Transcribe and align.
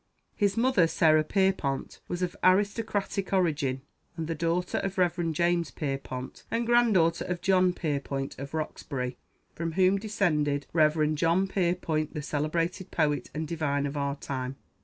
His 0.35 0.57
mother, 0.57 0.87
Sarah 0.87 1.23
Pierrepont, 1.23 1.99
was 2.07 2.23
of 2.23 2.35
aristocratic 2.43 3.31
origin, 3.31 3.83
and 4.17 4.25
the 4.25 4.33
daughter 4.33 4.79
of 4.79 4.97
Rev. 4.97 5.31
James 5.31 5.69
Pierrepont, 5.69 6.43
and 6.49 6.65
granddaughter 6.65 7.23
of 7.25 7.39
John 7.41 7.71
Pierrepont, 7.71 8.39
of 8.39 8.55
Roxbury, 8.55 9.17
from 9.53 9.73
whom 9.73 9.99
descended 9.99 10.65
Rev. 10.73 11.13
John 11.13 11.47
Pierpont, 11.47 12.15
the 12.15 12.23
celebrated 12.23 12.89
poet 12.89 13.29
and 13.35 13.47
divine 13.47 13.85
of 13.85 13.95
our 13.95 14.09
own 14.13 14.17
time. 14.17 14.55